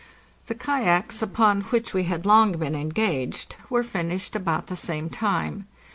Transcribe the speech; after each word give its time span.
The 0.47 0.55
kayaks, 0.55 1.21
upon 1.21 1.61
which 1.65 1.93
we 1.93 2.05
had 2.05 2.25
long 2.25 2.53
been 2.53 2.73
engaged, 2.73 3.55
were 3.69 3.83
finished 3.83 4.35
about 4.35 4.65
the 4.65 4.75
same 4.75 5.11
time. 5.11 5.67